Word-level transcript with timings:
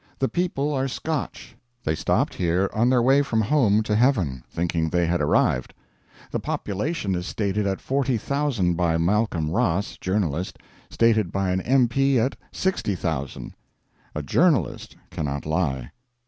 The 0.17 0.27
people 0.29 0.73
are 0.73 0.87
Scotch. 0.87 1.55
They 1.83 1.93
stopped 1.93 2.33
here 2.33 2.71
on 2.73 2.89
their 2.89 3.03
way 3.03 3.21
from 3.21 3.39
home 3.41 3.83
to 3.83 3.95
heaven 3.95 4.43
thinking 4.49 4.89
they 4.89 5.05
had 5.05 5.21
arrived. 5.21 5.75
The 6.31 6.39
population 6.39 7.13
is 7.13 7.27
stated 7.27 7.67
at 7.67 7.79
40,000, 7.79 8.73
by 8.73 8.97
Malcolm 8.97 9.51
Ross, 9.51 9.97
journalist; 9.97 10.57
stated 10.89 11.31
by 11.31 11.51
an 11.51 11.61
M. 11.61 11.87
P. 11.87 12.19
at 12.19 12.35
60,000. 12.51 13.53
A 14.15 14.23
journalist 14.23 14.95
cannot 15.11 15.45
lie. 15.45 15.91